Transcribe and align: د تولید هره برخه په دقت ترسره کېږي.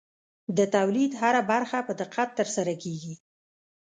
د 0.57 0.59
تولید 0.75 1.11
هره 1.21 1.41
برخه 1.51 1.77
په 1.87 1.93
دقت 2.01 2.29
ترسره 2.39 2.73
کېږي. 2.83 3.13